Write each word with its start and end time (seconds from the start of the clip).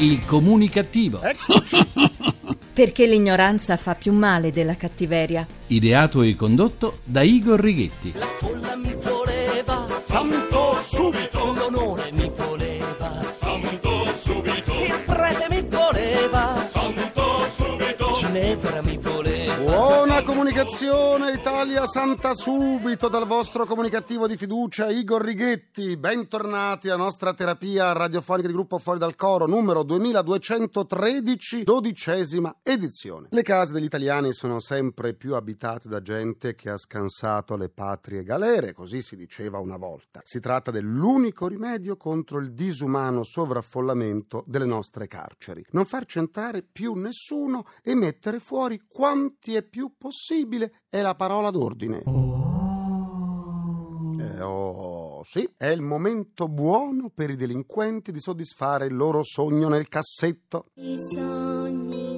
Il 0.00 0.24
comunicativo. 0.24 1.20
Perché 2.72 3.06
l'ignoranza 3.06 3.76
fa 3.76 3.94
più 3.94 4.14
male 4.14 4.50
della 4.50 4.74
cattiveria. 4.74 5.46
Ideato 5.66 6.22
e 6.22 6.34
condotto 6.34 7.00
da 7.04 7.20
Igor 7.20 7.60
Righetti. 7.60 8.12
La 8.14 8.26
folla 8.38 8.76
mi 8.76 8.94
voleva, 8.94 9.86
santo 10.06 10.78
subito, 10.82 11.39
comunicazione 20.30 21.32
Italia 21.32 21.88
Santa 21.88 22.34
subito 22.34 23.08
dal 23.08 23.26
vostro 23.26 23.66
comunicativo 23.66 24.28
di 24.28 24.36
fiducia 24.36 24.88
Igor 24.88 25.24
Righetti. 25.24 25.96
Bentornati 25.96 26.88
alla 26.88 27.02
nostra 27.02 27.34
terapia 27.34 27.90
radiofonica 27.90 28.46
di 28.46 28.54
gruppo 28.54 28.78
Fuori 28.78 29.00
dal 29.00 29.16
Coro 29.16 29.46
numero 29.46 29.82
2213, 29.82 31.64
dodicesima 31.64 32.58
edizione. 32.62 33.26
Le 33.32 33.42
case 33.42 33.72
degli 33.72 33.84
italiani 33.84 34.32
sono 34.32 34.60
sempre 34.60 35.14
più 35.14 35.34
abitate 35.34 35.88
da 35.88 36.00
gente 36.00 36.54
che 36.54 36.70
ha 36.70 36.78
scansato 36.78 37.56
le 37.56 37.68
patrie 37.68 38.22
galere, 38.22 38.72
così 38.72 39.02
si 39.02 39.16
diceva 39.16 39.58
una 39.58 39.78
volta. 39.78 40.20
Si 40.22 40.38
tratta 40.38 40.70
dell'unico 40.70 41.48
rimedio 41.48 41.96
contro 41.96 42.38
il 42.38 42.52
disumano 42.52 43.24
sovraffollamento 43.24 44.44
delle 44.46 44.64
nostre 44.64 45.08
carceri. 45.08 45.66
Non 45.70 45.86
farci 45.86 46.18
entrare 46.18 46.62
più 46.62 46.94
nessuno 46.94 47.66
e 47.82 47.96
mettere 47.96 48.38
fuori 48.38 48.80
quanti 48.86 49.56
è 49.56 49.62
più 49.64 49.94
possibile 49.98 50.18
è 50.88 51.00
la 51.00 51.14
parola 51.14 51.50
d'ordine. 51.50 52.02
Eh, 54.18 54.40
oh, 54.42 55.22
sì, 55.24 55.48
è 55.56 55.68
il 55.68 55.82
momento 55.82 56.48
buono 56.48 57.10
per 57.14 57.30
i 57.30 57.36
delinquenti 57.36 58.12
di 58.12 58.20
soddisfare 58.20 58.86
il 58.86 58.94
loro 58.94 59.22
sogno 59.22 59.68
nel 59.68 59.88
cassetto. 59.88 60.66
I 60.74 60.96
sogni 60.98 62.09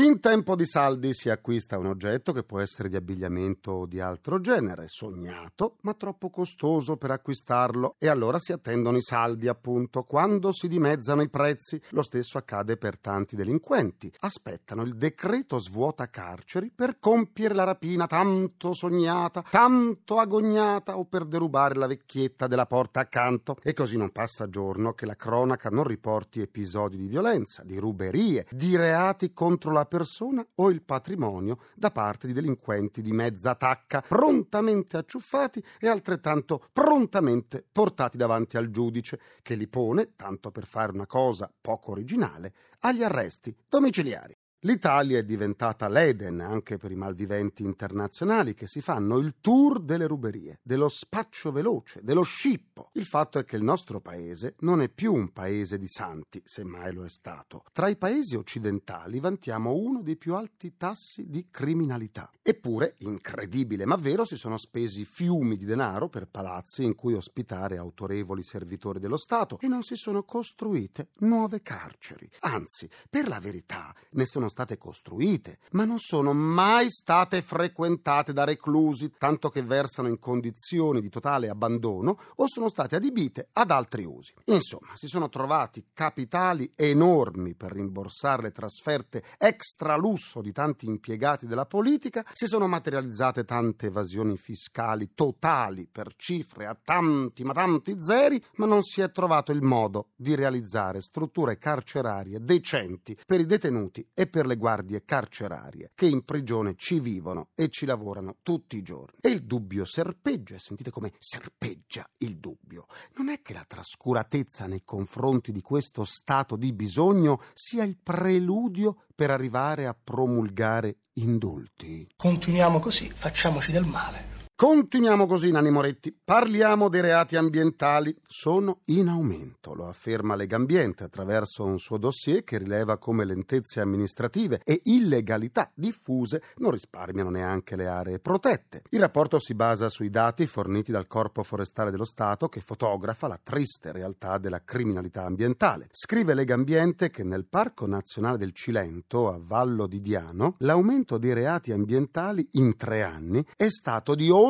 In 0.00 0.18
tempo 0.18 0.56
di 0.56 0.64
saldi 0.64 1.12
si 1.12 1.28
acquista 1.28 1.76
un 1.76 1.84
oggetto 1.84 2.32
che 2.32 2.42
può 2.42 2.58
essere 2.58 2.88
di 2.88 2.96
abbigliamento 2.96 3.70
o 3.70 3.86
di 3.86 4.00
altro 4.00 4.40
genere, 4.40 4.84
sognato, 4.86 5.76
ma 5.82 5.92
troppo 5.92 6.30
costoso 6.30 6.96
per 6.96 7.10
acquistarlo 7.10 7.96
e 7.98 8.08
allora 8.08 8.38
si 8.38 8.52
attendono 8.52 8.96
i 8.96 9.02
saldi, 9.02 9.46
appunto, 9.46 10.04
quando 10.04 10.52
si 10.52 10.68
dimezzano 10.68 11.20
i 11.20 11.28
prezzi. 11.28 11.78
Lo 11.90 12.00
stesso 12.00 12.38
accade 12.38 12.78
per 12.78 12.98
tanti 12.98 13.36
delinquenti. 13.36 14.10
Aspettano 14.20 14.84
il 14.84 14.96
decreto 14.96 15.58
svuota 15.58 16.08
carceri 16.08 16.72
per 16.74 16.98
compiere 16.98 17.52
la 17.52 17.64
rapina 17.64 18.06
tanto 18.06 18.72
sognata, 18.72 19.44
tanto 19.50 20.16
agognata 20.16 20.96
o 20.96 21.04
per 21.04 21.26
derubare 21.26 21.74
la 21.74 21.86
vecchietta 21.86 22.46
della 22.46 22.64
porta 22.64 23.00
accanto. 23.00 23.58
E 23.62 23.74
così 23.74 23.98
non 23.98 24.12
passa 24.12 24.48
giorno 24.48 24.94
che 24.94 25.04
la 25.04 25.14
cronaca 25.14 25.68
non 25.68 25.84
riporti 25.84 26.40
episodi 26.40 26.96
di 26.96 27.06
violenza, 27.06 27.62
di 27.62 27.76
ruberie, 27.76 28.46
di 28.50 28.74
reati 28.76 29.34
contro 29.34 29.70
la 29.72 29.88
persona 29.90 30.46
o 30.54 30.70
il 30.70 30.82
patrimonio 30.82 31.58
da 31.74 31.90
parte 31.90 32.28
di 32.28 32.32
delinquenti 32.32 33.02
di 33.02 33.10
mezza 33.10 33.56
tacca, 33.56 34.00
prontamente 34.00 34.96
acciuffati 34.96 35.62
e 35.80 35.88
altrettanto 35.88 36.68
prontamente 36.72 37.66
portati 37.70 38.16
davanti 38.16 38.56
al 38.56 38.70
giudice, 38.70 39.20
che 39.42 39.56
li 39.56 39.66
pone, 39.66 40.14
tanto 40.14 40.52
per 40.52 40.66
fare 40.66 40.92
una 40.92 41.06
cosa 41.06 41.52
poco 41.60 41.90
originale, 41.90 42.54
agli 42.80 43.02
arresti 43.02 43.54
domiciliari. 43.68 44.39
L'Italia 44.64 45.16
è 45.16 45.24
diventata 45.24 45.88
l'Eden 45.88 46.40
anche 46.40 46.76
per 46.76 46.92
i 46.92 46.94
malviventi 46.94 47.62
internazionali 47.62 48.52
che 48.52 48.66
si 48.66 48.82
fanno 48.82 49.16
il 49.16 49.36
tour 49.40 49.80
delle 49.80 50.06
ruberie, 50.06 50.60
dello 50.62 50.90
spaccio 50.90 51.50
veloce, 51.50 52.00
dello 52.02 52.20
scippo. 52.20 52.90
Il 52.92 53.06
fatto 53.06 53.38
è 53.38 53.44
che 53.46 53.56
il 53.56 53.62
nostro 53.62 54.02
paese 54.02 54.56
non 54.58 54.82
è 54.82 54.90
più 54.90 55.14
un 55.14 55.32
paese 55.32 55.78
di 55.78 55.86
santi, 55.86 56.42
se 56.44 56.62
mai 56.62 56.92
lo 56.92 57.06
è 57.06 57.08
stato. 57.08 57.64
Tra 57.72 57.88
i 57.88 57.96
paesi 57.96 58.36
occidentali 58.36 59.18
vantiamo 59.18 59.72
uno 59.72 60.02
dei 60.02 60.18
più 60.18 60.34
alti 60.34 60.76
tassi 60.76 61.30
di 61.30 61.46
criminalità. 61.50 62.30
Eppure, 62.42 62.96
incredibile 62.98 63.86
ma 63.86 63.96
vero, 63.96 64.26
si 64.26 64.36
sono 64.36 64.58
spesi 64.58 65.06
fiumi 65.06 65.56
di 65.56 65.64
denaro 65.64 66.10
per 66.10 66.28
palazzi 66.28 66.84
in 66.84 66.94
cui 66.94 67.14
ospitare 67.14 67.78
autorevoli 67.78 68.42
servitori 68.42 69.00
dello 69.00 69.16
Stato 69.16 69.58
e 69.58 69.68
non 69.68 69.82
si 69.82 69.96
sono 69.96 70.22
costruite 70.22 71.12
nuove 71.20 71.62
carceri. 71.62 72.28
Anzi, 72.40 72.90
per 73.08 73.26
la 73.26 73.40
verità, 73.40 73.94
ne 74.10 74.26
sono 74.26 74.48
state 74.50 74.76
costruite, 74.76 75.60
ma 75.70 75.86
non 75.86 75.98
sono 75.98 76.34
mai 76.34 76.90
state 76.90 77.40
frequentate 77.40 78.34
da 78.34 78.44
reclusi, 78.44 79.12
tanto 79.16 79.48
che 79.48 79.62
versano 79.62 80.08
in 80.08 80.18
condizioni 80.18 81.00
di 81.00 81.08
totale 81.08 81.48
abbandono 81.48 82.18
o 82.34 82.44
sono 82.46 82.68
state 82.68 82.96
adibite 82.96 83.48
ad 83.54 83.70
altri 83.70 84.04
usi. 84.04 84.34
Insomma, 84.46 84.92
si 84.94 85.06
sono 85.06 85.28
trovati 85.30 85.86
capitali 85.94 86.72
enormi 86.76 87.54
per 87.54 87.72
rimborsare 87.72 88.42
le 88.42 88.52
trasferte 88.52 89.22
extra 89.38 89.96
lusso 89.96 90.40
di 90.42 90.52
tanti 90.52 90.86
impiegati 90.86 91.46
della 91.46 91.66
politica, 91.66 92.26
si 92.32 92.46
sono 92.46 92.66
materializzate 92.66 93.44
tante 93.44 93.86
evasioni 93.86 94.36
fiscali 94.36 95.12
totali 95.14 95.86
per 95.90 96.14
cifre 96.16 96.66
a 96.66 96.76
tanti 96.82 97.44
ma 97.44 97.52
tanti 97.52 97.96
zeri, 98.02 98.42
ma 98.56 98.66
non 98.66 98.82
si 98.82 99.00
è 99.00 99.10
trovato 99.10 99.52
il 99.52 99.62
modo 99.62 100.08
di 100.16 100.34
realizzare 100.34 101.00
strutture 101.00 101.58
carcerarie 101.58 102.40
decenti 102.40 103.16
per 103.26 103.40
i 103.40 103.46
detenuti 103.46 104.06
e 104.12 104.26
per 104.26 104.39
le 104.46 104.56
guardie 104.56 105.04
carcerarie 105.04 105.92
che 105.94 106.06
in 106.06 106.24
prigione 106.24 106.74
ci 106.76 107.00
vivono 107.00 107.48
e 107.54 107.68
ci 107.68 107.86
lavorano 107.86 108.36
tutti 108.42 108.76
i 108.76 108.82
giorni. 108.82 109.18
E 109.20 109.30
il 109.30 109.44
dubbio 109.44 109.84
serpeggia, 109.84 110.58
sentite 110.58 110.90
come 110.90 111.12
serpeggia 111.18 112.08
il 112.18 112.38
dubbio. 112.38 112.86
Non 113.16 113.28
è 113.28 113.40
che 113.42 113.52
la 113.52 113.64
trascuratezza 113.66 114.66
nei 114.66 114.82
confronti 114.84 115.52
di 115.52 115.62
questo 115.62 116.04
stato 116.04 116.56
di 116.56 116.72
bisogno 116.72 117.40
sia 117.54 117.84
il 117.84 117.98
preludio 118.02 119.04
per 119.14 119.30
arrivare 119.30 119.86
a 119.86 119.96
promulgare 120.02 120.96
indulti? 121.14 122.08
Continuiamo 122.16 122.78
così, 122.78 123.10
facciamoci 123.10 123.72
del 123.72 123.84
male. 123.84 124.39
Continuiamo 124.60 125.26
così, 125.26 125.50
Nanni 125.50 125.70
Moretti. 125.70 126.14
Parliamo 126.22 126.90
dei 126.90 127.00
reati 127.00 127.34
ambientali. 127.34 128.14
Sono 128.26 128.80
in 128.88 129.08
aumento, 129.08 129.72
lo 129.72 129.86
afferma 129.86 130.34
Legambiente 130.34 131.02
attraverso 131.02 131.64
un 131.64 131.78
suo 131.78 131.96
dossier 131.96 132.44
che 132.44 132.58
rileva 132.58 132.98
come 132.98 133.24
lentezze 133.24 133.80
amministrative 133.80 134.60
e 134.62 134.82
illegalità 134.84 135.70
diffuse 135.72 136.42
non 136.56 136.72
risparmiano 136.72 137.30
neanche 137.30 137.74
le 137.74 137.86
aree 137.86 138.18
protette. 138.18 138.82
Il 138.90 139.00
rapporto 139.00 139.40
si 139.40 139.54
basa 139.54 139.88
sui 139.88 140.10
dati 140.10 140.46
forniti 140.46 140.92
dal 140.92 141.06
Corpo 141.06 141.42
Forestale 141.42 141.90
dello 141.90 142.04
Stato 142.04 142.50
che 142.50 142.60
fotografa 142.60 143.28
la 143.28 143.40
triste 143.42 143.92
realtà 143.92 144.36
della 144.36 144.62
criminalità 144.62 145.24
ambientale. 145.24 145.88
Scrive 145.90 146.34
Legambiente 146.34 147.08
che 147.08 147.24
nel 147.24 147.46
Parco 147.46 147.86
Nazionale 147.86 148.36
del 148.36 148.52
Cilento, 148.52 149.32
a 149.32 149.40
Vallo 149.40 149.86
di 149.86 150.02
Diano, 150.02 150.56
l'aumento 150.58 151.16
dei 151.16 151.32
reati 151.32 151.72
ambientali 151.72 152.46
in 152.52 152.76
tre 152.76 153.02
anni 153.02 153.42
è 153.56 153.70
stato 153.70 154.14
di 154.14 154.28
oltre, 154.28 154.48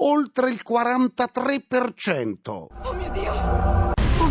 oltre 0.00 0.50
il 0.50 0.62
43%. 0.66 2.66
Oh 2.84 2.92
mio 2.94 3.10
Dio! 3.10 3.67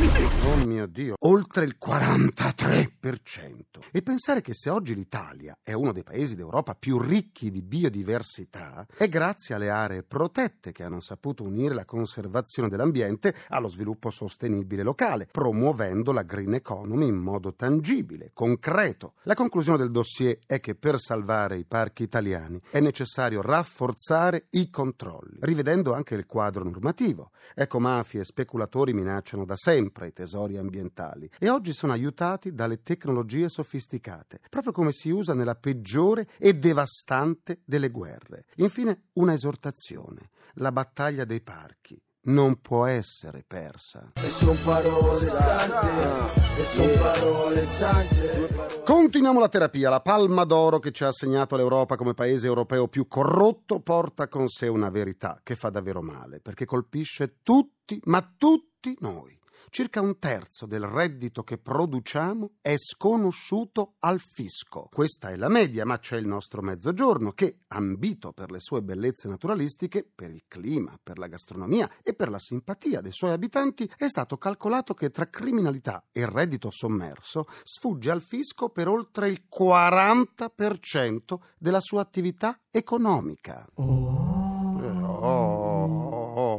Oh 0.09 0.65
mio 0.65 0.87
Dio, 0.87 1.15
oltre 1.25 1.65
il 1.65 1.75
43%. 1.77 3.59
E 3.91 4.01
pensare 4.01 4.39
che 4.39 4.53
se 4.53 4.69
oggi 4.69 4.95
l'Italia 4.95 5.57
è 5.61 5.73
uno 5.73 5.91
dei 5.91 6.03
paesi 6.03 6.35
d'Europa 6.35 6.75
più 6.75 6.97
ricchi 6.97 7.51
di 7.51 7.61
biodiversità, 7.61 8.87
è 8.95 9.09
grazie 9.09 9.55
alle 9.55 9.69
aree 9.69 10.03
protette 10.03 10.71
che 10.71 10.83
hanno 10.83 11.01
saputo 11.01 11.43
unire 11.43 11.75
la 11.75 11.83
conservazione 11.83 12.69
dell'ambiente 12.69 13.35
allo 13.49 13.67
sviluppo 13.67 14.09
sostenibile 14.09 14.83
locale, 14.83 15.27
promuovendo 15.29 16.13
la 16.13 16.23
green 16.23 16.53
economy 16.53 17.07
in 17.07 17.17
modo 17.17 17.53
tangibile, 17.53 18.31
concreto. 18.33 19.15
La 19.23 19.35
conclusione 19.35 19.79
del 19.79 19.91
dossier 19.91 20.39
è 20.45 20.61
che 20.61 20.75
per 20.75 20.99
salvare 20.99 21.57
i 21.57 21.65
parchi 21.65 22.03
italiani 22.03 22.61
è 22.71 22.79
necessario 22.79 23.41
rafforzare 23.41 24.47
i 24.51 24.69
controlli, 24.69 25.39
rivedendo 25.41 25.93
anche 25.93 26.15
il 26.15 26.25
quadro 26.25 26.63
normativo. 26.63 27.31
Ecomafie 27.53 28.21
e 28.21 28.25
speculatori 28.25 28.93
minacciano 28.93 29.43
da 29.43 29.57
sempre 29.57 29.96
i 30.05 30.13
tesori 30.13 30.57
ambientali 30.57 31.29
e 31.39 31.49
oggi 31.49 31.73
sono 31.73 31.93
aiutati 31.93 32.53
dalle 32.53 32.83
tecnologie 32.83 33.49
sofisticate, 33.49 34.39
proprio 34.49 34.71
come 34.71 34.91
si 34.91 35.09
usa 35.09 35.33
nella 35.33 35.55
peggiore 35.55 36.27
e 36.37 36.53
devastante 36.53 37.61
delle 37.65 37.89
guerre. 37.89 38.45
Infine, 38.57 39.05
una 39.13 39.33
esortazione. 39.33 40.29
La 40.55 40.71
battaglia 40.71 41.25
dei 41.25 41.41
parchi 41.41 42.01
non 42.27 42.59
può 42.61 42.85
essere 42.85 43.43
persa. 43.45 44.11
E 44.15 44.29
son 44.29 44.57
parole 44.63 45.17
sante, 45.25 46.59
e 46.59 46.61
son 46.61 46.97
parole 46.99 47.65
sante. 47.65 48.83
Continuiamo 48.83 49.39
la 49.39 49.49
terapia. 49.49 49.89
La 49.89 50.01
palma 50.01 50.43
d'oro 50.43 50.79
che 50.79 50.91
ci 50.91 51.03
ha 51.03 51.07
assegnato 51.07 51.55
l'Europa 51.55 51.95
come 51.95 52.13
paese 52.13 52.47
europeo 52.47 52.87
più 52.87 53.07
corrotto 53.07 53.79
porta 53.79 54.27
con 54.27 54.47
sé 54.47 54.67
una 54.67 54.89
verità 54.89 55.39
che 55.43 55.55
fa 55.55 55.69
davvero 55.69 56.01
male, 56.01 56.39
perché 56.39 56.65
colpisce 56.65 57.37
tutti, 57.43 57.99
ma 58.05 58.33
tutti 58.37 58.95
noi. 58.99 59.37
Circa 59.69 60.01
un 60.01 60.17
terzo 60.17 60.65
del 60.65 60.83
reddito 60.83 61.43
che 61.43 61.57
produciamo 61.57 62.53
è 62.61 62.75
sconosciuto 62.77 63.95
al 63.99 64.19
fisco. 64.19 64.87
Questa 64.91 65.29
è 65.29 65.35
la 65.35 65.49
media, 65.49 65.85
ma 65.85 65.99
c'è 65.99 66.17
il 66.17 66.25
nostro 66.25 66.61
mezzogiorno 66.61 67.31
che, 67.33 67.59
ambito 67.67 68.31
per 68.31 68.49
le 68.49 68.59
sue 68.59 68.81
bellezze 68.81 69.27
naturalistiche, 69.27 70.09
per 70.13 70.31
il 70.31 70.43
clima, 70.47 70.97
per 71.01 71.17
la 71.19 71.27
gastronomia 71.27 71.89
e 72.01 72.13
per 72.13 72.29
la 72.29 72.39
simpatia 72.39 73.01
dei 73.01 73.11
suoi 73.11 73.31
abitanti, 73.31 73.91
è 73.97 74.07
stato 74.07 74.37
calcolato 74.37 74.93
che 74.93 75.09
tra 75.11 75.25
criminalità 75.25 76.05
e 76.11 76.25
reddito 76.25 76.71
sommerso 76.71 77.45
sfugge 77.63 78.09
al 78.09 78.21
fisco 78.21 78.69
per 78.69 78.87
oltre 78.87 79.27
il 79.29 79.43
40% 79.53 81.39
della 81.57 81.81
sua 81.81 82.01
attività 82.01 82.59
economica. 82.71 83.67
Eh, 83.75 83.81
oh, 83.81 85.66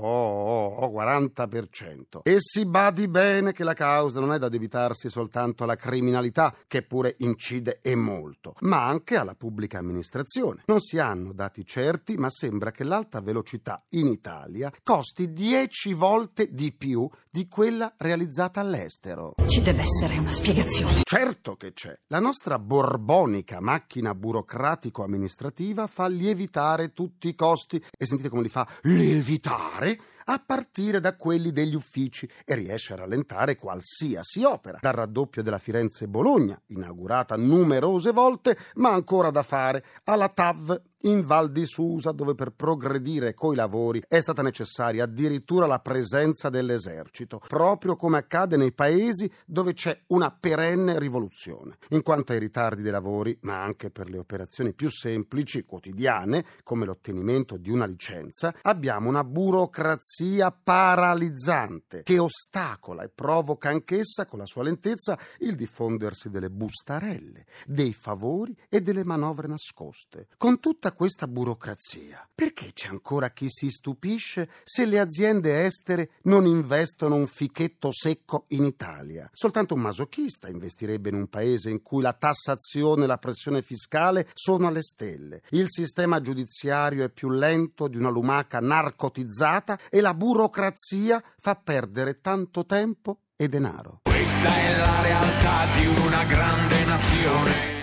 oh, 0.00 0.76
oh, 0.76 0.86
oh, 0.86 1.02
40%. 1.02 2.20
E 2.22 2.36
si 2.38 2.64
badi 2.64 3.08
bene 3.08 3.52
che 3.52 3.64
la 3.64 3.74
causa 3.74 4.20
non 4.20 4.32
è 4.32 4.38
da 4.38 4.48
debitarsi 4.48 5.08
soltanto 5.08 5.64
alla 5.64 5.76
criminalità, 5.76 6.54
che 6.66 6.82
pure 6.82 7.16
incide 7.18 7.80
e 7.82 7.94
molto, 7.94 8.54
ma 8.60 8.86
anche 8.86 9.16
alla 9.16 9.34
pubblica 9.34 9.78
amministrazione. 9.78 10.62
Non 10.66 10.80
si 10.80 10.98
hanno 10.98 11.32
dati 11.32 11.64
certi, 11.64 12.16
ma 12.16 12.30
sembra 12.30 12.70
che 12.70 12.84
l'alta 12.84 13.20
velocità 13.20 13.84
in 13.90 14.06
Italia 14.06 14.72
costi 14.82 15.32
10 15.32 15.92
volte 15.94 16.48
di 16.52 16.72
più 16.72 17.08
di 17.30 17.46
quella 17.48 17.94
realizzata 17.96 18.60
all'estero. 18.60 19.34
Ci 19.46 19.62
deve 19.62 19.82
essere 19.82 20.18
una 20.18 20.32
spiegazione. 20.32 21.02
Certo 21.04 21.56
che 21.56 21.72
c'è. 21.72 21.96
La 22.08 22.18
nostra 22.18 22.58
borbonica 22.58 23.60
macchina 23.60 24.14
burocratico-amministrativa 24.14 25.86
fa 25.86 26.08
lievitare 26.08 26.92
tutti 26.92 27.28
i 27.28 27.34
costi. 27.34 27.82
E 27.96 28.06
sentite 28.06 28.28
come 28.28 28.42
li 28.42 28.48
fa 28.48 28.66
lievitare? 28.82 29.87
A 30.30 30.42
partire 30.44 31.00
da 31.00 31.16
quelli 31.16 31.52
degli 31.52 31.74
uffici 31.74 32.28
e 32.44 32.54
riesce 32.54 32.92
a 32.92 32.96
rallentare 32.96 33.56
qualsiasi 33.56 34.44
opera. 34.44 34.76
Dal 34.78 34.92
raddoppio 34.92 35.42
della 35.42 35.56
Firenze-Bologna, 35.56 36.60
inaugurata 36.66 37.34
numerose 37.36 38.12
volte, 38.12 38.58
ma 38.74 38.92
ancora 38.92 39.30
da 39.30 39.42
fare, 39.42 39.82
alla 40.04 40.28
TAV 40.28 40.82
in 41.02 41.24
Val 41.24 41.50
di 41.50 41.66
Susa, 41.66 42.12
dove 42.12 42.34
per 42.34 42.50
progredire 42.50 43.34
coi 43.34 43.54
lavori 43.54 44.02
è 44.08 44.20
stata 44.20 44.42
necessaria 44.42 45.04
addirittura 45.04 45.66
la 45.66 45.78
presenza 45.78 46.48
dell'esercito, 46.48 47.40
proprio 47.46 47.96
come 47.96 48.18
accade 48.18 48.56
nei 48.56 48.72
paesi 48.72 49.30
dove 49.44 49.74
c'è 49.74 49.98
una 50.08 50.30
perenne 50.30 50.98
rivoluzione. 50.98 51.76
In 51.90 52.02
quanto 52.02 52.32
ai 52.32 52.38
ritardi 52.38 52.82
dei 52.82 52.90
lavori, 52.90 53.36
ma 53.42 53.62
anche 53.62 53.90
per 53.90 54.08
le 54.08 54.18
operazioni 54.18 54.72
più 54.72 54.90
semplici, 54.90 55.64
quotidiane, 55.64 56.44
come 56.62 56.84
l'ottenimento 56.84 57.56
di 57.56 57.70
una 57.70 57.86
licenza, 57.86 58.54
abbiamo 58.62 59.08
una 59.08 59.24
burocrazia 59.24 60.50
paralizzante 60.50 62.02
che 62.02 62.18
ostacola 62.18 63.02
e 63.02 63.08
provoca 63.08 63.68
anch'essa, 63.68 64.26
con 64.26 64.38
la 64.38 64.46
sua 64.46 64.62
lentezza, 64.62 65.18
il 65.38 65.54
diffondersi 65.54 66.30
delle 66.30 66.50
bustarelle, 66.50 67.46
dei 67.66 67.92
favori 67.92 68.56
e 68.68 68.80
delle 68.80 69.04
manovre 69.04 69.48
nascoste. 69.48 70.28
Con 70.36 70.60
tutta 70.60 70.87
tutta 70.88 70.92
questa 70.92 71.26
burocrazia, 71.26 72.26
perché 72.34 72.72
c'è 72.72 72.88
ancora 72.88 73.30
chi 73.30 73.48
si 73.48 73.70
stupisce 73.70 74.48
se 74.64 74.84
le 74.84 74.98
aziende 74.98 75.64
estere 75.64 76.10
non 76.22 76.46
investono 76.46 77.14
un 77.14 77.26
fichetto 77.26 77.90
secco 77.92 78.44
in 78.48 78.64
Italia? 78.64 79.28
Soltanto 79.32 79.74
un 79.74 79.80
masochista 79.80 80.48
investirebbe 80.48 81.10
in 81.10 81.16
un 81.16 81.28
paese 81.28 81.70
in 81.70 81.82
cui 81.82 82.02
la 82.02 82.14
tassazione 82.14 83.04
e 83.04 83.06
la 83.06 83.18
pressione 83.18 83.62
fiscale 83.62 84.28
sono 84.32 84.66
alle 84.66 84.82
stelle, 84.82 85.42
il 85.50 85.66
sistema 85.68 86.20
giudiziario 86.20 87.04
è 87.04 87.10
più 87.10 87.28
lento 87.28 87.88
di 87.88 87.96
una 87.96 88.10
lumaca 88.10 88.60
narcotizzata 88.60 89.78
e 89.90 90.00
la 90.00 90.14
burocrazia 90.14 91.22
fa 91.38 91.54
perdere 91.54 92.20
tanto 92.20 92.64
tempo 92.64 93.20
e 93.36 93.48
denaro. 93.48 94.00
Questa 94.04 94.54
è 94.54 94.78
la 94.78 95.02
realtà 95.02 95.66
di 95.78 95.86
una 95.86 96.24
grande 96.24 96.84
nazione. 96.84 97.77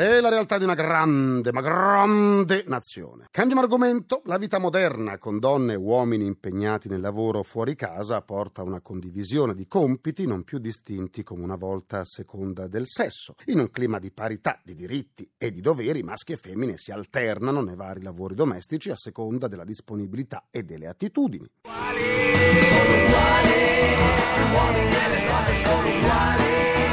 È 0.00 0.18
la 0.18 0.30
realtà 0.30 0.56
di 0.56 0.64
una 0.64 0.72
grande, 0.72 1.52
ma 1.52 1.60
grande 1.60 2.64
nazione. 2.66 3.26
Cambiamo 3.30 3.60
argomento. 3.60 4.22
La 4.24 4.38
vita 4.38 4.56
moderna, 4.56 5.18
con 5.18 5.38
donne 5.38 5.74
e 5.74 5.76
uomini 5.76 6.24
impegnati 6.24 6.88
nel 6.88 7.02
lavoro 7.02 7.42
fuori 7.42 7.74
casa, 7.74 8.22
porta 8.22 8.62
a 8.62 8.64
una 8.64 8.80
condivisione 8.80 9.54
di 9.54 9.66
compiti 9.66 10.26
non 10.26 10.42
più 10.42 10.56
distinti 10.56 11.22
come 11.22 11.42
una 11.42 11.56
volta 11.56 11.98
a 11.98 12.06
seconda 12.06 12.66
del 12.66 12.86
sesso. 12.86 13.34
In 13.48 13.58
un 13.58 13.70
clima 13.70 13.98
di 13.98 14.10
parità 14.10 14.58
di 14.64 14.74
diritti 14.74 15.30
e 15.36 15.52
di 15.52 15.60
doveri, 15.60 16.02
maschi 16.02 16.32
e 16.32 16.38
femmine 16.38 16.78
si 16.78 16.92
alternano 16.92 17.60
nei 17.60 17.76
vari 17.76 18.00
lavori 18.00 18.34
domestici 18.34 18.88
a 18.88 18.96
seconda 18.96 19.48
della 19.48 19.64
disponibilità 19.64 20.46
e 20.50 20.62
delle 20.62 20.86
attitudini. 20.86 21.46
Sono 21.62 23.04
uguali, 23.04 23.52
uomini 24.50 24.94
e 24.94 25.08
le 25.10 25.26
donne 25.26 25.54
sono 25.56 25.88
uguali. 25.98 26.89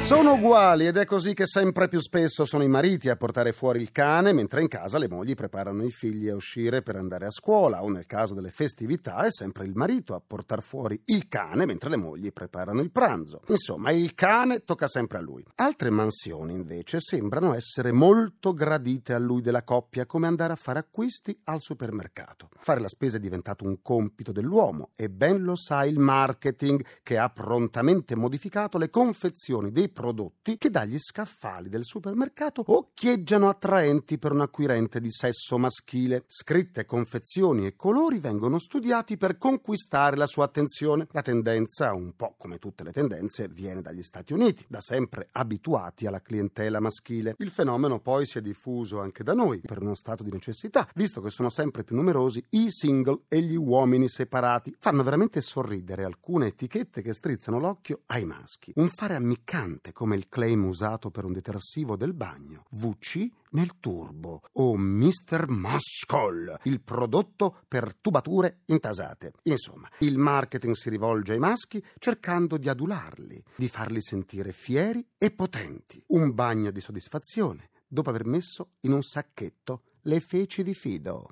Sono 0.00 0.32
uguali 0.32 0.86
ed 0.86 0.96
è 0.96 1.04
così 1.04 1.34
che 1.34 1.46
sempre 1.46 1.86
più 1.86 2.00
spesso 2.00 2.46
sono 2.46 2.62
i 2.62 2.68
mariti 2.68 3.10
a 3.10 3.16
portare 3.16 3.52
fuori 3.52 3.82
il 3.82 3.92
cane, 3.92 4.32
mentre 4.32 4.62
in 4.62 4.68
casa 4.68 4.96
le 4.96 5.06
mogli 5.06 5.34
preparano 5.34 5.84
i 5.84 5.90
figli 5.90 6.30
a 6.30 6.34
uscire 6.34 6.80
per 6.80 6.96
andare 6.96 7.26
a 7.26 7.30
scuola 7.30 7.82
o 7.82 7.90
nel 7.90 8.06
caso 8.06 8.32
delle 8.32 8.48
festività 8.48 9.26
è 9.26 9.30
sempre 9.30 9.66
il 9.66 9.74
marito 9.74 10.14
a 10.14 10.22
portare 10.26 10.62
fuori 10.62 10.98
il 11.06 11.28
cane 11.28 11.66
mentre 11.66 11.90
le 11.90 11.98
mogli 11.98 12.32
preparano 12.32 12.80
il 12.80 12.90
pranzo. 12.90 13.42
Insomma, 13.48 13.90
il 13.90 14.14
cane 14.14 14.64
tocca 14.64 14.88
sempre 14.88 15.18
a 15.18 15.20
lui. 15.20 15.44
Altre 15.56 15.90
mansioni 15.90 16.54
invece 16.54 17.00
sembrano 17.00 17.52
essere 17.52 17.92
molto 17.92 18.54
gradite 18.54 19.12
a 19.12 19.18
lui 19.18 19.42
della 19.42 19.62
coppia, 19.62 20.06
come 20.06 20.26
andare 20.26 20.54
a 20.54 20.56
fare 20.56 20.78
acquisti 20.78 21.38
al 21.44 21.60
supermercato. 21.60 22.48
Fare 22.60 22.80
la 22.80 22.88
spesa 22.88 23.18
è 23.18 23.20
diventato 23.20 23.66
un 23.66 23.82
compito 23.82 24.32
dell'uomo 24.32 24.90
e 24.96 25.10
ben 25.10 25.42
lo 25.42 25.54
sa 25.54 25.84
il 25.84 25.98
marketing 25.98 26.82
che 27.02 27.18
ha 27.18 27.28
prontamente 27.28 28.16
modificato 28.16 28.78
le 28.78 28.88
confezioni 28.88 29.70
dei 29.70 29.87
prodotti 29.88 30.56
che 30.58 30.70
dagli 30.70 30.98
scaffali 30.98 31.68
del 31.68 31.84
supermercato 31.84 32.62
occhieggiano 32.66 33.48
attraenti 33.48 34.18
per 34.18 34.32
un 34.32 34.40
acquirente 34.40 35.00
di 35.00 35.10
sesso 35.10 35.58
maschile. 35.58 36.24
Scritte, 36.26 36.84
confezioni 36.84 37.66
e 37.66 37.76
colori 37.76 38.18
vengono 38.18 38.58
studiati 38.58 39.16
per 39.16 39.38
conquistare 39.38 40.16
la 40.16 40.26
sua 40.26 40.44
attenzione. 40.44 41.06
La 41.12 41.22
tendenza, 41.22 41.92
un 41.94 42.14
po' 42.16 42.34
come 42.38 42.58
tutte 42.58 42.84
le 42.84 42.92
tendenze, 42.92 43.48
viene 43.48 43.82
dagli 43.82 44.02
Stati 44.02 44.32
Uniti, 44.32 44.64
da 44.68 44.80
sempre 44.80 45.28
abituati 45.32 46.06
alla 46.06 46.20
clientela 46.20 46.80
maschile. 46.80 47.34
Il 47.38 47.50
fenomeno 47.50 48.00
poi 48.00 48.26
si 48.26 48.38
è 48.38 48.40
diffuso 48.40 49.00
anche 49.00 49.22
da 49.22 49.34
noi 49.34 49.60
per 49.60 49.80
uno 49.80 49.94
stato 49.94 50.22
di 50.22 50.30
necessità, 50.30 50.88
visto 50.94 51.20
che 51.20 51.30
sono 51.30 51.50
sempre 51.50 51.84
più 51.84 51.96
numerosi 51.96 52.44
i 52.50 52.70
single 52.70 53.22
e 53.28 53.40
gli 53.40 53.56
uomini 53.56 54.08
separati. 54.08 54.74
Fanno 54.78 55.02
veramente 55.02 55.40
sorridere 55.40 56.04
alcune 56.04 56.46
etichette 56.48 57.02
che 57.02 57.12
strizzano 57.12 57.58
l'occhio 57.58 58.02
ai 58.06 58.24
maschi. 58.24 58.72
Un 58.76 58.88
fare 58.88 59.14
ammiccante 59.14 59.77
come 59.92 60.16
il 60.16 60.28
claim 60.28 60.64
usato 60.64 61.10
per 61.10 61.24
un 61.24 61.32
detersivo 61.32 61.96
del 61.96 62.14
bagno, 62.14 62.64
VC 62.70 63.28
nel 63.50 63.78
turbo 63.80 64.42
o 64.52 64.76
Mr. 64.76 65.48
Muscle, 65.48 66.58
il 66.64 66.80
prodotto 66.80 67.58
per 67.66 67.94
tubature 68.00 68.60
intasate. 68.66 69.32
Insomma, 69.44 69.88
il 70.00 70.18
marketing 70.18 70.74
si 70.74 70.90
rivolge 70.90 71.32
ai 71.32 71.38
maschi 71.38 71.82
cercando 71.98 72.56
di 72.56 72.68
adularli, 72.68 73.42
di 73.56 73.68
farli 73.68 74.02
sentire 74.02 74.52
fieri 74.52 75.06
e 75.16 75.30
potenti. 75.30 76.02
Un 76.08 76.34
bagno 76.34 76.70
di 76.70 76.80
soddisfazione 76.80 77.70
dopo 77.86 78.10
aver 78.10 78.26
messo 78.26 78.72
in 78.80 78.92
un 78.92 79.02
sacchetto 79.02 79.82
le 80.02 80.20
feci 80.20 80.62
di 80.62 80.74
fido. 80.74 81.28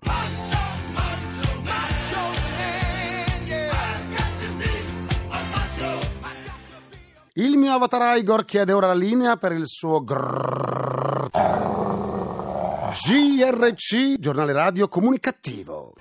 Il 7.39 7.59
mio 7.59 7.75
avatar 7.75 8.17
Igor 8.17 8.47
chiede 8.47 8.73
ora 8.73 8.87
la 8.87 8.95
linea 8.95 9.37
per 9.37 9.53
il 9.53 9.67
suo 9.67 10.03
grrrr. 10.03 11.29
GRC, 12.93 14.19
giornale 14.19 14.55
radio 14.55 14.89
comunicativo. 14.89 15.93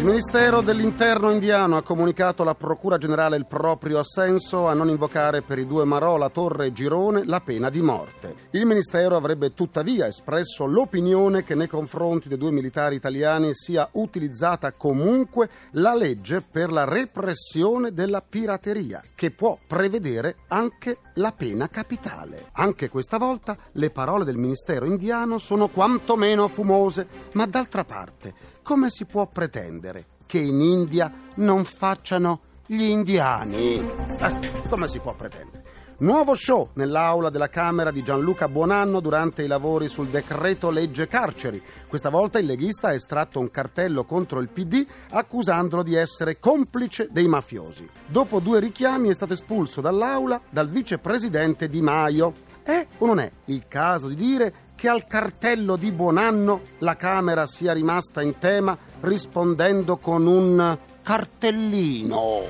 Il 0.00 0.06
Ministero 0.06 0.62
dell'Interno 0.62 1.30
indiano 1.30 1.76
ha 1.76 1.82
comunicato 1.82 2.40
alla 2.40 2.54
Procura 2.54 2.96
Generale 2.96 3.36
il 3.36 3.44
proprio 3.44 3.98
assenso 3.98 4.66
a 4.66 4.72
non 4.72 4.88
invocare 4.88 5.42
per 5.42 5.58
i 5.58 5.66
due 5.66 5.84
Marola, 5.84 6.30
Torre 6.30 6.68
e 6.68 6.72
Girone 6.72 7.26
la 7.26 7.42
pena 7.42 7.68
di 7.68 7.82
morte. 7.82 8.34
Il 8.52 8.64
Ministero 8.64 9.14
avrebbe 9.14 9.52
tuttavia 9.52 10.06
espresso 10.06 10.64
l'opinione 10.64 11.44
che 11.44 11.54
nei 11.54 11.68
confronti 11.68 12.28
dei 12.28 12.38
due 12.38 12.50
militari 12.50 12.96
italiani 12.96 13.50
sia 13.52 13.86
utilizzata 13.92 14.72
comunque 14.72 15.50
la 15.72 15.94
legge 15.94 16.40
per 16.40 16.72
la 16.72 16.84
repressione 16.84 17.92
della 17.92 18.22
pirateria, 18.22 19.02
che 19.14 19.30
può 19.30 19.58
prevedere 19.66 20.36
anche 20.48 20.96
la 21.16 21.32
pena 21.32 21.68
capitale. 21.68 22.46
Anche 22.52 22.88
questa 22.88 23.18
volta 23.18 23.54
le 23.72 23.90
parole 23.90 24.24
del 24.24 24.38
Ministero 24.38 24.86
indiano 24.86 25.36
sono 25.36 25.68
quantomeno 25.68 26.48
fumose, 26.48 27.06
ma 27.32 27.44
d'altra 27.44 27.84
parte 27.84 28.50
come 28.70 28.88
si 28.88 29.04
può 29.04 29.26
pretendere 29.26 30.04
che 30.26 30.38
in 30.38 30.60
India 30.60 31.12
non 31.34 31.64
facciano 31.64 32.38
gli 32.66 32.82
indiani? 32.82 33.78
Eh, 33.80 34.68
come 34.68 34.86
si 34.86 35.00
può 35.00 35.12
pretendere? 35.12 35.64
Nuovo 35.98 36.36
show 36.36 36.68
nell'aula 36.74 37.30
della 37.30 37.48
Camera 37.48 37.90
di 37.90 38.04
Gianluca 38.04 38.46
Buonanno 38.46 39.00
durante 39.00 39.42
i 39.42 39.48
lavori 39.48 39.88
sul 39.88 40.06
decreto 40.06 40.70
legge 40.70 41.08
carceri. 41.08 41.60
Questa 41.88 42.10
volta 42.10 42.38
il 42.38 42.46
leghista 42.46 42.90
ha 42.90 42.94
estratto 42.94 43.40
un 43.40 43.50
cartello 43.50 44.04
contro 44.04 44.38
il 44.38 44.48
PD 44.48 44.86
accusandolo 45.10 45.82
di 45.82 45.96
essere 45.96 46.38
complice 46.38 47.08
dei 47.10 47.26
mafiosi. 47.26 47.88
Dopo 48.06 48.38
due 48.38 48.60
richiami 48.60 49.08
è 49.08 49.14
stato 49.14 49.32
espulso 49.32 49.80
dall'aula 49.80 50.40
dal 50.48 50.68
vicepresidente 50.68 51.68
Di 51.68 51.80
Maio. 51.80 52.48
È 52.62 52.86
o 52.98 53.06
non 53.06 53.18
è 53.18 53.28
il 53.46 53.64
caso 53.66 54.06
di 54.06 54.14
dire 54.14 54.69
che 54.80 54.88
al 54.88 55.04
cartello 55.04 55.76
di 55.76 55.92
Buonanno 55.92 56.62
la 56.78 56.96
Camera 56.96 57.46
sia 57.46 57.74
rimasta 57.74 58.22
in 58.22 58.38
tema 58.38 58.78
rispondendo 59.00 59.98
con 59.98 60.26
un 60.26 60.78
cartellino? 61.02 62.40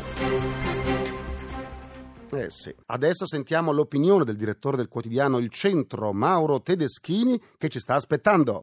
Eh 2.30 2.46
sì. 2.50 2.72
Adesso 2.86 3.26
sentiamo 3.26 3.72
l'opinione 3.72 4.22
del 4.22 4.36
direttore 4.36 4.76
del 4.76 4.86
quotidiano 4.86 5.38
Il 5.38 5.50
Centro, 5.50 6.12
Mauro 6.12 6.62
Tedeschini, 6.62 7.40
che 7.58 7.68
ci 7.68 7.80
sta 7.80 7.96
aspettando. 7.96 8.62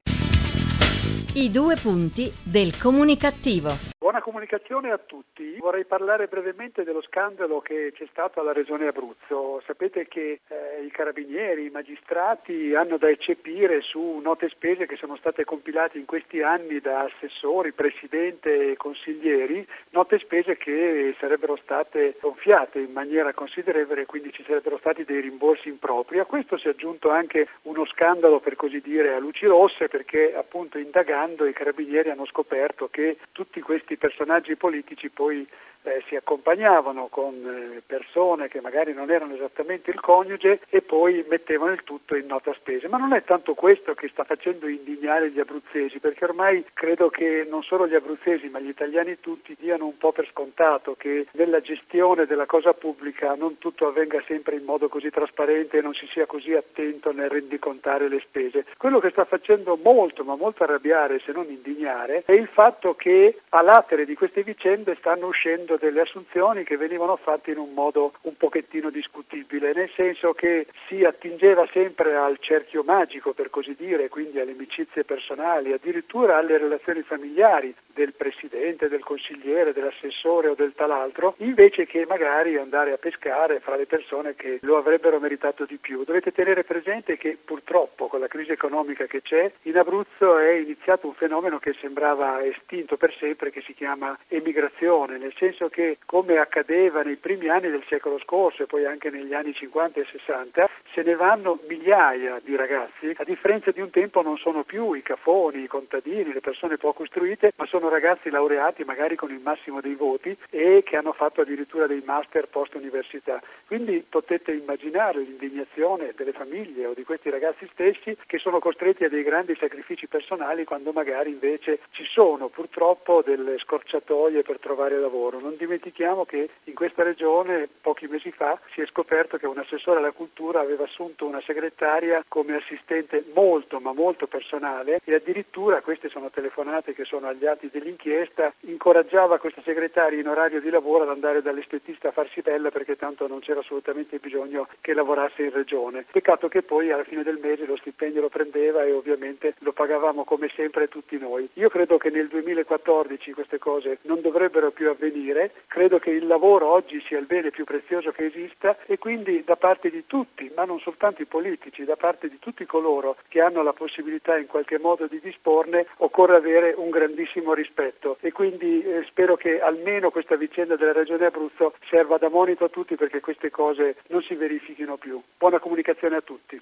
I 1.34 1.52
due 1.52 1.76
punti 1.76 2.32
del 2.44 2.78
comunicativo. 2.78 3.97
Comunicazione 4.28 4.92
a 4.92 4.98
tutti. 4.98 5.56
Vorrei 5.58 5.86
parlare 5.86 6.28
brevemente 6.28 6.84
dello 6.84 7.02
scandalo 7.02 7.62
che 7.62 7.94
c'è 7.96 8.06
stato 8.12 8.42
alla 8.42 8.52
Regione 8.52 8.86
Abruzzo. 8.86 9.64
Sapete 9.66 10.06
che 10.10 10.42
eh, 10.46 10.84
i 10.84 10.92
carabinieri, 10.92 11.68
i 11.68 11.70
magistrati 11.70 12.76
hanno 12.76 12.98
da 12.98 13.08
eccepire 13.08 13.80
su 13.80 14.20
note 14.22 14.50
spese 14.50 14.86
che 14.86 14.98
sono 14.98 15.16
state 15.16 15.46
compilate 15.46 15.98
in 15.98 16.04
questi 16.04 16.42
anni 16.42 16.82
da 16.82 17.04
assessori, 17.04 17.72
presidente 17.72 18.72
e 18.72 18.76
consiglieri, 18.76 19.66
note 19.92 20.20
spese 20.20 20.58
che 20.58 21.16
sarebbero 21.22 21.56
state 21.64 22.18
gonfiate 22.20 22.80
in 22.80 22.92
maniera 22.92 23.32
considerevole 23.32 24.02
e 24.02 24.06
quindi 24.08 24.34
ci 24.34 24.44
sarebbero 24.46 24.78
stati 24.80 25.06
dei 25.06 25.22
rimborsi 25.22 25.70
impropri. 25.70 26.20
A 26.20 26.26
questo 26.26 26.58
si 26.58 26.68
è 26.68 26.72
aggiunto 26.72 27.12
anche 27.12 27.48
uno 27.62 27.86
scandalo 27.86 28.42
per 28.42 28.58
così 28.58 28.82
dire 28.82 29.14
a 29.14 29.20
luci 29.20 29.46
rosse 29.46 29.88
perché 29.88 30.36
appunto 30.36 30.78
indagando 30.78 31.46
i 31.46 31.54
carabinieri 31.54 32.10
hanno 32.10 32.26
scoperto 32.26 32.90
che 32.90 33.20
tutti 33.32 33.62
questi 33.62 33.96
personaggi 33.96 34.16
politici 34.58 35.10
poi 35.10 35.48
eh, 35.88 36.04
si 36.08 36.16
accompagnavano 36.16 37.08
con 37.08 37.34
eh, 37.34 37.82
persone 37.86 38.50
che 38.50 38.60
magari 38.62 38.94
non 38.94 39.10
erano 39.10 39.34
esattamente 39.36 39.92
il 39.92 40.00
coniuge 40.00 40.60
e 40.70 40.82
poi 40.82 41.26
mettevano 41.30 41.72
il 41.72 41.84
tutto 41.84 42.16
in 42.16 42.26
nota 42.26 42.54
spese. 42.54 42.88
Ma 42.88 42.98
non 42.98 43.14
è 43.14 43.24
tanto 43.24 43.54
questo 43.54 43.94
che 43.94 44.10
sta 44.10 44.24
facendo 44.24 44.68
indignare 44.68 45.32
gli 45.32 45.40
abruzzesi, 45.40 46.00
perché 46.00 46.26
ormai 46.26 46.66
credo 46.74 47.10
che 47.10 47.48
non 47.50 47.64
solo 47.64 47.88
gli 47.88 47.96
abruzzesi 47.96 48.50
ma 48.50 48.60
gli 48.60 48.68
italiani 48.68 49.20
tutti 49.20 49.56
diano 49.58 49.86
un 49.86 49.98
po' 49.98 50.12
per 50.12 50.28
scontato 50.32 50.96
che 50.98 51.28
nella 51.32 51.62
gestione 51.62 52.26
della 52.26 52.46
cosa 52.46 52.74
pubblica 52.74 53.34
non 53.36 53.58
tutto 53.58 53.88
avvenga 53.88 54.22
sempre 54.28 54.58
in 54.58 54.66
modo 54.66 54.90
così 54.90 55.10
trasparente 55.10 55.78
e 55.78 55.82
non 55.82 55.94
si 55.94 56.08
sia 56.12 56.26
così 56.26 56.54
attento 56.54 57.14
nel 57.14 57.30
rendicontare 57.30 58.10
le 58.10 58.20
spese. 58.20 58.66
Quello 58.78 59.00
che 59.00 59.12
sta 59.12 59.26
facendo 59.26 59.80
molto, 59.82 60.24
ma 60.24 60.36
molto 60.36 60.64
arrabbiare, 60.64 61.22
se 61.26 61.32
non 61.32 61.46
indignare, 61.48 62.24
è 62.26 62.34
il 62.34 62.48
fatto 62.48 62.96
che 62.96 63.40
a 63.50 63.62
latere 63.62 64.06
di 64.08 64.16
queste 64.16 64.42
vicende 64.42 64.96
stanno 65.00 65.28
uscendo 65.28 65.76
delle 65.76 66.00
assunzioni 66.00 66.64
che 66.64 66.78
venivano 66.78 67.18
fatte 67.18 67.52
in 67.52 67.58
un 67.58 67.74
modo 67.74 68.14
un 68.22 68.38
pochettino 68.38 68.90
discutibile, 68.90 69.74
nel 69.74 69.92
senso 69.98 70.34
che 70.34 70.68
si 70.88 71.04
attingeva 71.04 71.68
sempre 71.74 72.16
al 72.16 72.38
cerchio 72.40 72.84
magico, 72.84 73.34
per 73.34 73.50
così 73.50 73.76
dire, 73.78 74.08
quindi 74.08 74.40
alle 74.40 74.54
amicizie 74.54 75.04
personali, 75.04 75.74
addirittura 75.74 76.38
alle 76.38 76.58
relazioni 76.58 77.02
familiari 77.02 77.76
del 77.94 78.14
presidente, 78.14 78.88
del 78.88 79.04
consigliere, 79.04 79.74
dell'assessore 79.74 80.48
o 80.48 80.56
del 80.56 80.74
tal 80.74 80.92
altro, 80.92 81.36
invece 81.40 81.86
che 81.86 82.06
magari 82.08 82.56
andare 82.56 82.94
a 82.94 82.98
pescare 82.98 83.60
fra 83.60 83.76
le 83.76 83.88
persone 83.88 84.36
che 84.36 84.60
lo 84.62 84.78
avrebbero 84.78 85.20
meritato 85.20 85.66
di 85.66 85.78
più. 85.78 86.06
Dovete 86.06 86.32
tenere 86.32 86.64
presente 86.64 87.18
che 87.18 87.38
purtroppo 87.44 88.08
con 88.08 88.22
la 88.22 88.28
crisi 88.28 88.52
economica 88.52 89.06
che 89.06 89.22
c'è, 89.22 89.52
in 89.64 89.78
Abruzzo 89.78 90.38
è 90.38 90.54
iniziato 90.54 91.08
un 91.08 91.14
fenomeno 91.16 91.60
che 91.60 91.76
sembrava 91.82 92.42
estinto 92.46 92.96
per 92.96 93.14
sempre, 93.20 93.52
che 93.52 93.62
si 93.62 93.74
chiama 93.74 93.97
emigrazione, 94.28 95.18
nel 95.18 95.34
senso 95.38 95.70
che 95.70 95.98
come 96.06 96.38
accadeva 96.38 97.02
nei 97.02 97.16
primi 97.16 97.50
anni 97.50 97.70
del 97.70 97.84
secolo 97.88 98.20
scorso 98.20 98.64
e 98.64 98.66
poi 98.66 98.86
anche 98.86 99.10
negli 99.10 99.34
anni 99.34 99.54
50 99.54 100.00
e 100.00 100.06
60, 100.12 100.70
se 100.94 101.02
ne 101.04 101.16
vanno 101.16 101.60
migliaia 101.68 102.40
di 102.44 102.56
ragazzi, 102.56 103.14
a 103.16 103.24
differenza 103.24 103.72
di 103.72 103.82
un 103.82 103.90
tempo 103.90 104.22
non 104.22 104.38
sono 104.38 104.64
più 104.64 104.94
i 104.94 105.02
cafoni, 105.02 105.64
i 105.64 105.68
contadini, 105.68 106.34
le 106.34 106.42
persone 106.42 106.78
poco 106.78 107.04
istruite, 107.04 107.54
ma 107.56 107.66
sono 107.66 107.90
ragazzi 107.90 108.30
laureati 108.30 108.84
magari 108.84 109.16
con 109.16 109.32
il 109.32 109.40
massimo 109.40 109.82
dei 109.82 109.96
voti 109.96 110.36
e 110.50 110.84
che 110.84 110.98
hanno 110.98 111.14
fatto 111.14 111.42
addirittura 111.42 111.88
dei 111.88 112.02
master 112.06 112.48
post 112.48 112.76
università. 112.76 113.42
Quindi 113.66 114.06
potete 114.08 114.52
immaginare 114.52 115.20
l'indignazione 115.20 116.14
delle 116.16 116.32
famiglie 116.32 116.86
o 116.86 116.94
di 116.94 117.04
questi 117.04 117.30
ragazzi 117.30 117.68
stessi 117.72 118.18
che 118.26 118.38
sono 118.38 118.60
costretti 118.60 119.04
a 119.04 119.10
dei 119.10 119.24
grandi 119.24 119.56
sacrifici 119.60 120.08
personali 120.08 120.64
quando 120.64 120.92
magari 120.92 121.30
invece 121.30 121.80
ci 121.92 122.04
sono 122.06 122.48
purtroppo 122.48 123.22
delle 123.24 123.58
scorciatoie 123.78 124.42
per 124.42 124.60
trovare 124.60 125.00
lavoro. 125.00 125.40
Non 125.40 125.56
dimentichiamo 125.56 126.26
che 126.26 126.50
in 126.64 126.74
questa 126.74 127.04
regione 127.04 127.70
pochi 127.82 128.08
mesi 128.08 128.32
fa 128.32 128.60
si 128.74 128.82
è 128.82 128.86
scoperto 128.88 129.38
che 129.38 129.46
un 129.46 129.58
assessore 129.58 130.00
alla 130.00 130.12
cultura 130.12 130.60
aveva 130.60 130.86
assunto 130.86 131.26
una 131.26 131.42
segretaria 131.42 132.24
come 132.28 132.56
assistente 132.56 133.24
molto 133.34 133.80
ma 133.80 133.94
molto 133.94 134.28
personale 134.28 135.00
e 135.04 135.14
addirittura 135.14 135.82
queste 135.82 136.10
sono 136.10 136.30
telefonate 136.30 136.94
che 136.94 137.06
sono 137.06 137.28
agli 137.28 137.46
atti 137.46 137.70
dell'inchiesta 137.72 138.52
incoraggiava 138.62 139.38
questa 139.38 139.62
segretaria 139.64 140.20
in 140.20 140.28
orario 140.28 140.60
di 140.60 140.70
lavoro 140.70 141.04
ad 141.04 141.10
andare 141.10 141.42
dall'estetista 141.42 142.10
a 142.10 142.12
farsi 142.12 142.42
bella 142.42 142.72
perché 142.72 142.96
tanto 142.96 143.28
non 143.28 143.40
c'era 143.40 143.60
assolutamente 143.60 144.18
bisogno 144.18 144.68
che 144.82 144.94
lavorasse 144.94 145.44
in 145.44 145.52
regione. 145.52 146.06
Peccato 146.10 146.48
che 146.48 146.64
poi 146.64 146.92
alla 146.92 147.04
fine 147.04 147.24
del 147.24 147.40
mese 147.42 147.66
lo 147.66 147.78
stipendio 147.78 148.22
lo 148.22 148.30
prendeva 148.30 148.84
e 148.84 148.92
ovviamente 148.92 149.54
lo 149.60 149.72
pagavamo 149.72 150.24
come 150.24 150.50
sempre 150.56 150.88
tutti 150.88 151.18
noi. 151.18 151.48
Io 151.54 151.70
credo 151.70 151.98
che 151.98 152.10
nel 152.10 152.28
2014 152.28 153.34
queste 153.34 153.58
cose 153.58 153.67
non 154.04 154.22
dovrebbero 154.22 154.72
più 154.72 154.90
avvenire, 154.90 155.52
credo 155.68 156.00
che 156.00 156.10
il 156.12 156.26
lavoro 156.26 156.68
oggi 156.68 157.04
sia 157.06 157.20
il 157.20 157.26
bene 157.26 157.52
più 157.52 157.66
prezioso 157.66 158.12
che 158.12 158.26
esista 158.26 158.78
e 158.86 158.98
quindi 158.98 159.44
da 159.44 159.58
parte 159.58 159.90
di 159.90 160.06
tutti, 160.08 160.50
ma 160.56 160.64
non 160.64 160.80
soltanto 160.80 161.22
i 161.22 161.26
politici, 161.26 161.84
da 161.84 161.98
parte 161.98 162.30
di 162.30 162.40
tutti 162.40 162.66
coloro 162.66 163.18
che 163.28 163.42
hanno 163.42 163.64
la 163.64 163.74
possibilità 163.74 164.38
in 164.38 164.48
qualche 164.48 164.80
modo 164.80 165.08
di 165.08 165.20
disporne, 165.20 165.88
occorre 165.98 166.38
avere 166.38 166.74
un 166.78 166.90
grandissimo 166.90 167.54
rispetto 167.54 168.18
e 168.22 168.32
quindi 168.32 168.82
eh, 168.84 169.04
spero 169.10 169.36
che 169.36 169.60
almeno 169.60 170.12
questa 170.12 170.36
vicenda 170.36 170.76
della 170.76 170.94
Regione 170.94 171.26
Abruzzo 171.26 171.74
serva 171.90 172.18
da 172.18 172.30
monito 172.30 172.64
a 172.64 172.70
tutti 172.70 172.96
perché 172.96 173.20
queste 173.20 173.50
cose 173.50 173.98
non 174.08 174.22
si 174.22 174.36
verifichino 174.36 174.98
più. 174.98 175.22
Buona 175.38 175.60
comunicazione 175.60 176.16
a 176.16 176.22
tutti. 176.22 176.60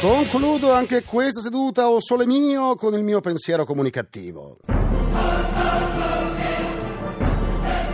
Concludo 0.00 0.72
anche 0.72 1.04
questa 1.04 1.42
seduta 1.42 1.90
o 1.90 2.00
sole 2.00 2.24
mio 2.24 2.74
con 2.74 2.94
il 2.94 3.02
mio 3.02 3.20
pensiero 3.20 3.66
comunicativo. 3.66 4.56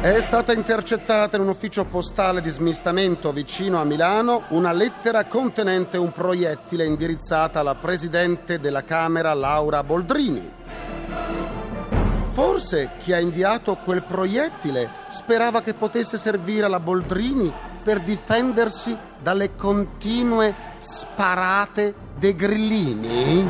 È 0.01 0.21
stata 0.21 0.53
intercettata 0.53 1.35
in 1.35 1.43
un 1.43 1.49
ufficio 1.49 1.85
postale 1.85 2.41
di 2.41 2.51
smistamento 2.51 3.33
vicino 3.33 3.81
a 3.81 3.85
Milano 3.85 4.45
una 4.51 4.71
lettera 4.71 5.25
contenente 5.25 5.97
un 5.97 6.13
proiettile 6.13 6.85
indirizzata 6.85 7.59
alla 7.59 7.75
presidente 7.75 8.61
della 8.61 8.85
Camera 8.85 9.35
Laura 9.35 9.83
Boldrini. 9.83 10.49
Forse 12.31 12.91
chi 12.99 13.15
ha 13.15 13.19
inviato 13.19 13.79
quel 13.83 14.05
proiettile 14.05 14.91
sperava 15.09 15.61
che 15.61 15.75
potesse 15.75 16.19
servire 16.19 16.67
alla 16.67 16.79
Boldrini 16.79 17.75
per 17.87 18.01
difendersi 18.01 18.99
dalle 19.23 19.55
continue 19.55 20.53
sparate 20.79 21.95
dei 22.19 22.35
grillini? 22.35 23.49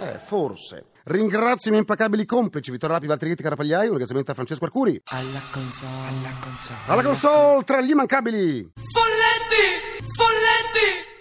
Eh, 0.00 0.18
forse. 0.24 0.86
Ringrazio 1.04 1.66
i 1.66 1.72
miei 1.72 1.80
implacabili 1.80 2.24
complici 2.24 2.70
Vittorio 2.70 2.94
Rapi, 2.94 3.06
Valtteri 3.06 3.32
Ghetti, 3.32 3.42
Carapagliai, 3.42 3.82
un 3.82 3.88
ringraziamento 3.88 4.30
a 4.30 4.34
Francesco 4.34 4.64
Arcuri. 4.64 5.02
Alla 5.10 5.42
console, 5.50 5.90
alla 6.08 6.32
console. 6.40 6.78
Alla 6.86 7.02
console, 7.02 7.64
tra 7.64 7.80
gli 7.82 7.90
immancabili. 7.90 8.72
Folletti! 8.90 9.13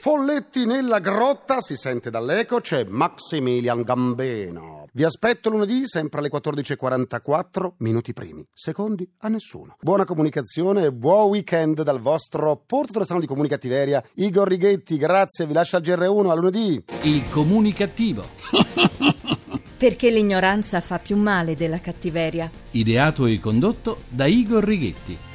Folletti! 0.04 0.66
Nella 0.66 1.00
grotta, 1.00 1.62
si 1.62 1.78
sente 1.78 2.10
dall'eco, 2.10 2.60
c'è 2.60 2.84
Maximilian 2.84 3.84
Gambeno. 3.84 4.86
Vi 4.92 5.06
aspetto 5.06 5.50
lunedì, 5.50 5.84
sempre 5.86 6.20
alle 6.20 6.30
14.44, 6.30 7.76
minuti 7.78 8.12
primi, 8.12 8.46
secondi 8.54 9.10
a 9.20 9.30
nessuno. 9.30 9.78
Buona 9.80 10.04
comunicazione 10.04 10.84
e 10.84 10.92
buon 10.92 11.30
weekend 11.30 11.84
dal 11.84 12.02
vostro 12.02 12.62
porto 12.66 13.02
strano 13.02 13.22
di 13.22 13.28
comunicativeria, 13.28 14.04
Igor 14.16 14.46
Righetti. 14.46 14.98
Grazie, 14.98 15.46
vi 15.46 15.54
lascio 15.54 15.78
al 15.78 15.84
GR1, 15.84 16.30
a 16.30 16.34
lunedì. 16.34 16.84
Il 17.04 17.24
comunicativo. 17.30 18.26
Perché 19.80 20.12
l'ignoranza 20.12 20.82
fa 20.82 21.00
più 21.00 21.16
male 21.16 21.56
della 21.56 21.80
cattiveria. 21.80 22.52
Ideato 22.72 23.26
e 23.26 23.40
condotto 23.40 24.02
da 24.10 24.26
Igor 24.26 24.66
Righetti. 24.66 25.32